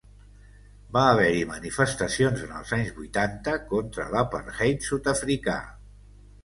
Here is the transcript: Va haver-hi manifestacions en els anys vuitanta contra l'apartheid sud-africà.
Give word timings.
Va 0.95 1.03
haver-hi 1.09 1.43
manifestacions 1.51 2.43
en 2.47 2.57
els 2.61 2.73
anys 2.79 2.91
vuitanta 2.99 3.57
contra 3.75 4.09
l'apartheid 4.17 4.91
sud-africà. 4.93 5.61